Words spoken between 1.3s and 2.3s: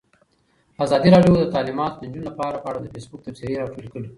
د تعلیمات د نجونو